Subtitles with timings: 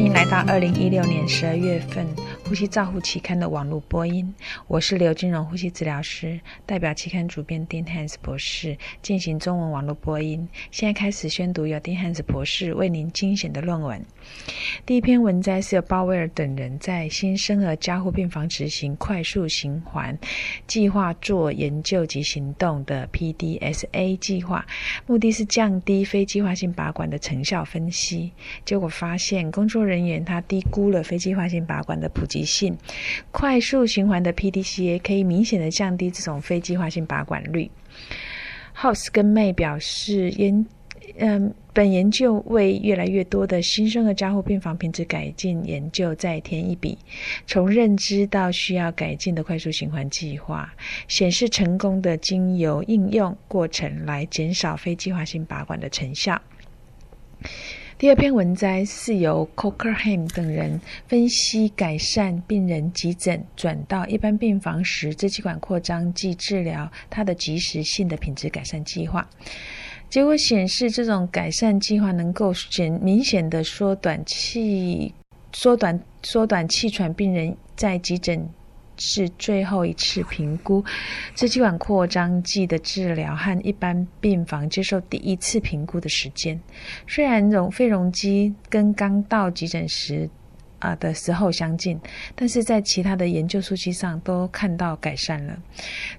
[0.00, 2.06] 欢迎来到二零一六年十二月份
[2.50, 4.34] 《呼吸照护》期刊的网络播音。
[4.66, 10.48] 我是刘金荣呼吸治疗师，代表期刊主编丁汉斯博士进行中文网络播音。
[10.72, 14.04] 现在开始宣读由丁汉斯博士为您精选的论文。
[14.84, 20.18] 第一篇文摘是由鲍威尔等人在新生儿加护病房执行快速循环
[20.66, 24.66] 计划做研究及行动的 PDSA 计划，
[25.06, 28.32] 目的是降低非计划性拔管的成效分析。
[28.64, 32.76] 结果发现，工作人员他低估了非计划性拔管的普及性。
[33.30, 37.70] 快速循环的 PDCA 可以明显的降低这种非计划性拔管率。
[38.76, 40.66] House 跟 May 表示研。
[41.18, 46.96] 嗯，本研究为越来越多的新生儿加护病房品质改进研究再添一笔。
[47.48, 50.72] 从认知到需要改进的快速循环计划，
[51.08, 56.40] 显示成功的经由应用过程来减少非计划性拔管的成效。
[58.00, 69.28] 第二篇文摘是由 Cockerham 等人分析改善病人急诊转到一般病房时支气管扩张剂治疗它的及时性的品质改善计划。
[70.08, 75.12] 结果显示，这种改善计划能够显明显的缩短气
[75.52, 78.48] 缩短缩短气喘病人在急诊
[79.00, 80.84] 是最后一次评估
[81.34, 86.60] 支气管扩张剂的治疗和一般病房接受第一次评估的时间。
[87.08, 90.28] 虽然容肺容积跟刚到急诊时
[90.78, 91.98] 啊的时候相近，
[92.34, 95.58] 但是在其他的研究数据上都看到改善了。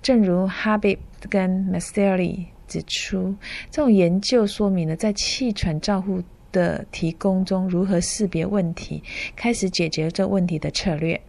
[0.00, 0.98] 正如 Habib
[1.28, 3.34] 跟 m a s t e r l y 指出，
[3.70, 9.02] 这种研究说明了在气喘照护的提供中如何识别问题，
[9.34, 11.20] 开始解决这问题的策略。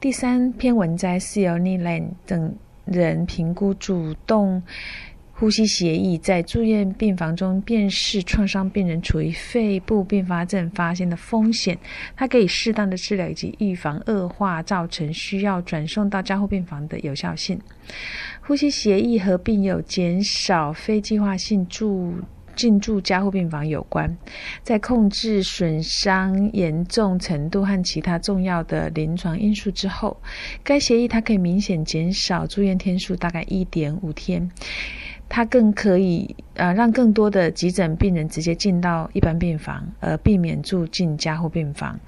[0.00, 4.62] 第三篇文摘是由 Nilan 等人评估主动
[5.32, 11.78] 呼吸协议在住院病房中辨识创伤病人处于肺部并发症发现的风险，
[12.16, 17.60] 它可以适当的治疗以及预防恶化造成需要转送到加护病房的有效性。
[18.40, 22.14] 呼吸协议合并有减少非计划性住
[22.58, 24.18] 进驻加护病房有关，
[24.64, 30.16] 在控制损伤严重程度和其他重要的临床因素之后，
[30.64, 34.50] 该协议它可以明显减少住院天数，大概一点五天。
[35.28, 42.00] 它更可以呃让更多的急诊病人直接进到一般病房，而避免住进加护病房。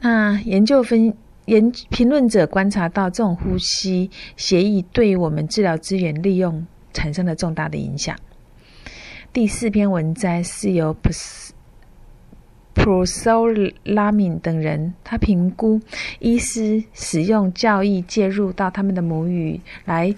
[0.00, 1.16] 那研究分。
[1.46, 8.16] 研评论者观察到，这种呼吸协议对我们治疗资源利用产生了重大的影响。
[9.34, 10.96] 第四篇文摘是由
[12.76, 15.80] Prosolamin 等人，他评估
[16.20, 20.14] 医师使用教义介入到他们的母语，来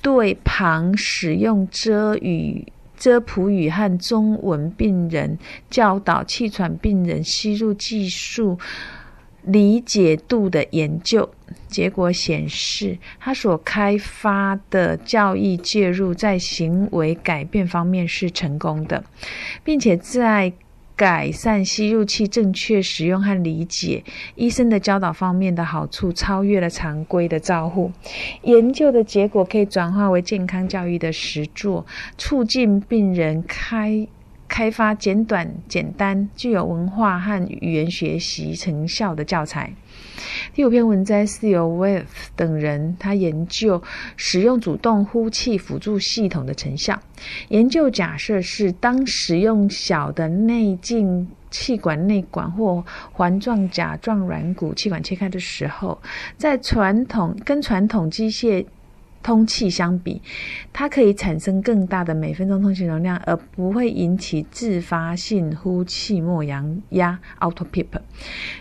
[0.00, 5.38] 对旁使用遮语、遮普语和中文病人
[5.68, 8.58] 教导气喘病人吸入技术。
[9.42, 11.30] 理解度的研究
[11.68, 19.04] 结果显示，他所开发的教育介入在行为改变方面是成功的，
[19.64, 20.52] 并且在
[20.96, 24.02] 改善吸入器正确使用和理解
[24.34, 27.92] 医生的教导方面的好处超越了常规的照护。
[28.42, 31.86] 研究的结果可以转化为健康教育的实作，
[32.18, 34.08] 促进病人开。
[34.48, 39.72] 开发简短、简单、具有文化和语言学习成效的教材。
[40.52, 42.04] 第五篇文摘是由 w e
[42.34, 43.80] 等人他研究
[44.16, 47.00] 使用主动呼气辅助系统的成效。
[47.48, 56.00] 研究假设是，当使用小的内径气管内管或环状甲状软骨气管切开的时候，
[56.36, 58.64] 在传统跟传统机械。
[59.22, 60.22] 通气相比，
[60.72, 67.86] 它可以产生更大的每分钟通气容量，而不会引起自发性呼气末阳压 （auto PIP）。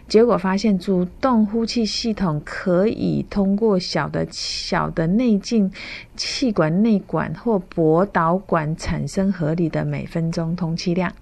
[0.08, 5.72] 结果发现，主动呼气系统可以通过小的小的内径
[6.16, 11.14] 气管内管或薄导管产生合理的每分钟通气量。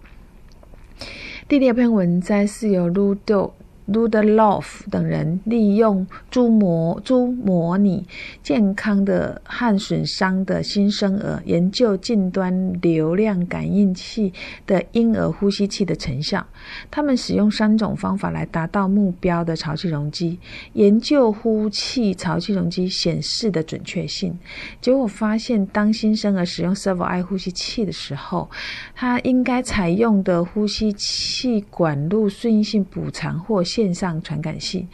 [1.47, 3.51] 第六篇文摘是由 Ludo。
[3.87, 8.05] Ludloff 等人利用猪模猪模拟
[8.41, 14.33] 健康的和损伤的新生儿，研究近端流量感应器
[14.65, 16.45] 的婴儿呼吸器的成效。
[16.89, 20.39] 他们使用三种方法来达到目标的潮气容积，
[20.73, 24.35] 研究呼气潮气容积显示的准确性。
[24.81, 28.49] 结果发现，当新生儿使用 Servo-I 呼吸器的时候，
[28.95, 34.87] 它应该采用的呼吸器管路顺应性补偿或线上传感器，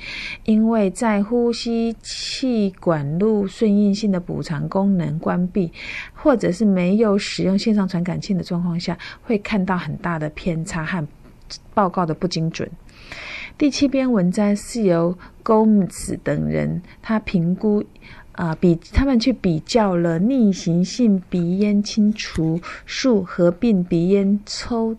[0.44, 5.72] 因为在呼吸气管路顺应性的补偿功能关闭，
[6.16, 11.08] 或者是没有使用线上传感器的状况下，会看到很大的偏差和
[11.76, 12.68] 报告的不精准。
[13.56, 17.84] 第七篇文章是由 Gomes 等人他评估。
[18.32, 24.96] 啊，比他们去比较了逆行性鼻咽清除术合并鼻咽抽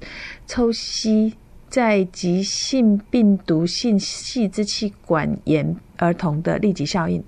[0.47, 1.33] 抽吸
[1.73, 7.25] 在急性病毒性细支气管炎儿童的立即效应。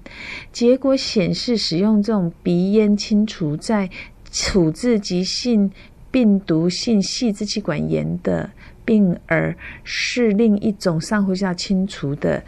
[0.53, 3.89] 结果显示，使用这种鼻咽清除在
[4.31, 5.73] 处置急性
[6.11, 8.51] 病毒性细支气管炎的
[8.85, 12.45] 病儿是另一种上呼吸道清除的。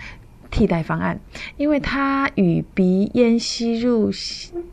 [0.48, 1.19] 替代方案，
[1.56, 4.10] 因为它与鼻咽吸入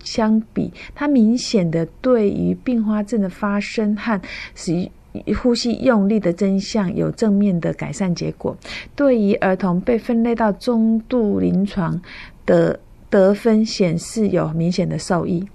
[0.01, 4.21] 相比，它明显的对于并发症的发生和
[4.55, 4.89] 使
[5.35, 8.55] 呼吸用力的真相有正面的改善结果。
[8.95, 12.01] 对于儿童被分类到中度临床
[12.45, 12.79] 的
[13.09, 15.47] 得分显示有明显的受益。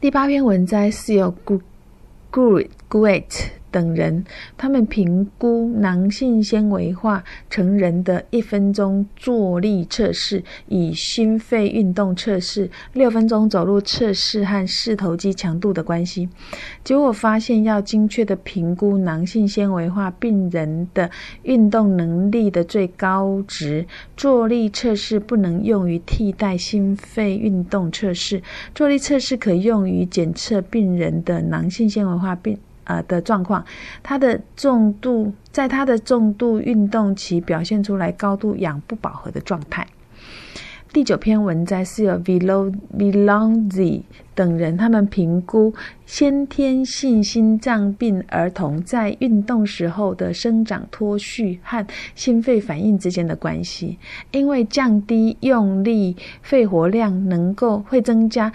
[0.00, 3.59] 第八篇文摘是由 Goo Great。
[3.70, 4.24] 等人，
[4.56, 16.28] 他们评估囊性纤维化成人的一分钟坐立测试、以心肺运动测试、六分钟走路测试和四头肌强度的关系。
[16.84, 21.10] 结果发现，要精确的评估囊性纤维化病人的
[21.42, 28.42] 运动能力的最高值，坐立测试不能用于替代心肺运动测试。
[28.74, 32.58] 坐立测试可用于检测病人的囊性纤维化病。
[32.90, 33.64] 呃的状况，
[34.02, 39.86] 它的重度，在它的重度运动期表现出来高度氧不饱和的状态。
[40.92, 44.02] 第九篇文摘是由 Vilo Vilonzi
[44.34, 45.72] 等人他们评估
[46.04, 53.98] 先天性心脏病儿童在运动时候的生长脱序和心肺反应之间的关系，
[54.32, 58.52] 因为降低用力肺活量能够会增加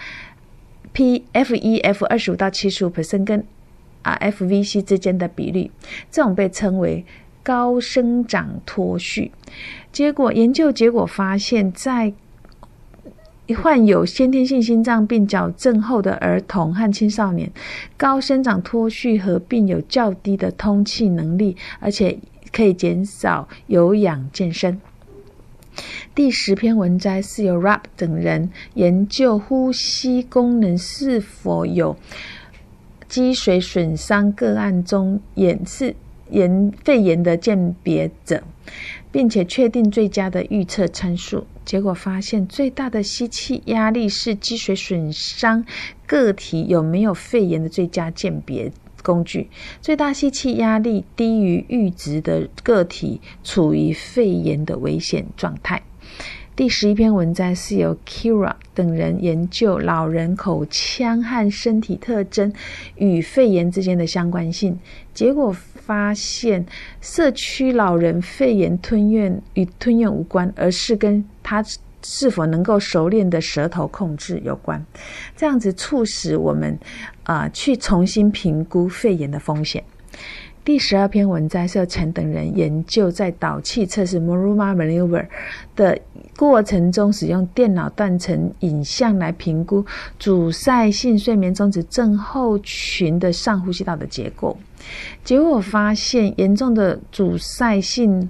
[0.92, 3.42] P F E F 二十五到七十五 percent 跟
[4.06, 5.68] 啊，FVC 之间的比率，
[6.12, 7.04] 这种被称为
[7.42, 9.32] 高生长脱序。
[9.90, 12.12] 结果研究结果发现，在
[13.56, 17.50] 患有先天性心脏病矫正后的儿童和青少年，
[17.96, 22.18] 高生长脱序合并有较低的通气能力，而且
[22.52, 24.80] 可以减少有氧健身。
[26.14, 31.96] 第十篇文摘是由 Rapp 等人研究呼吸功能是否有。
[33.08, 35.94] 积水损伤个案中，也是
[36.30, 38.42] 炎肺炎的鉴别者，
[39.12, 41.46] 并且确定最佳的预测参数。
[41.64, 45.64] 结果发现，最大的吸气压力是积水损伤
[46.06, 48.70] 个体有没有肺炎的最佳鉴别
[49.02, 49.48] 工具。
[49.80, 55.82] 最大吸气压力低于阈值的个体，处于肺炎的危险状态。
[56.56, 62.50] 第十一篇文章是由 Kira 等人研究老人口腔和身体特征
[62.94, 64.78] 与肺炎之间的相关性，
[65.12, 66.64] 结果发现
[67.02, 71.62] 社区老人肺炎吞咽与吞咽无关，而是跟他
[72.02, 74.82] 是否能够熟练的舌头控制有关。
[75.36, 76.78] 这样子促使我们
[77.24, 79.84] 啊去重新评估肺炎的风险。
[80.66, 85.24] 第十二篇文摘是由陈等人研究在导气测试 Maruma Maneuver
[85.76, 85.96] 的
[86.36, 89.86] 过程中，使用电脑断层影像来评估
[90.18, 94.58] 阻塞性睡眠中止症候群的上呼吸道的结构。
[95.22, 98.28] 结果发现，严重的阻塞性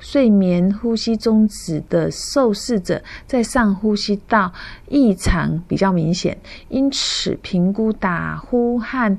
[0.00, 4.52] 睡眠呼吸中止的受试者在上呼吸道
[4.88, 6.36] 异常比较明显，
[6.68, 9.16] 因此评估打呼和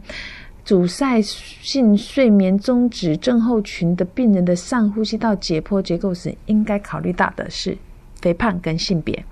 [0.67, 7.77] 阻塞性睡眠中止症候群的病人的上呼吸道解剖结构时，应该考虑到的是
[8.21, 9.23] 肥胖跟性别。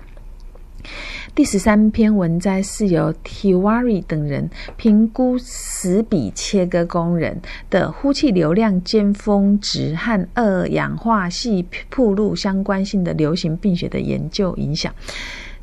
[1.34, 7.38] 第十三篇文摘是由 Tiwari 等人评估十笔切割工人
[7.68, 14.94] 的呼气流量尖峰值和二氧化系铺路相关性的流行病学的研究影响。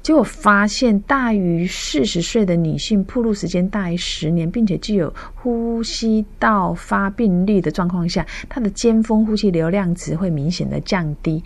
[0.03, 11.41] 结果发现，大于四十岁的女性铺路时间大于十年，并且具有呼吸道发病率的状况下，它的尖峰呼气流量值会明显的降低，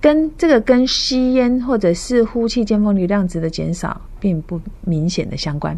[0.00, 5.76] 跟这个跟吸烟或者是呼气尖峰流量值的减少并不明显的相关。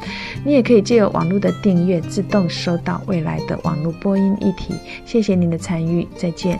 [0.44, 4.74] 你也可以借由网络的订阅，自动收到未来的网络播音议题。
[5.06, 6.60] 谢谢您的参与，再见。